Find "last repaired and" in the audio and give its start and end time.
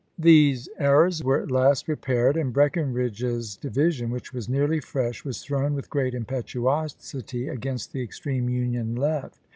1.51-2.51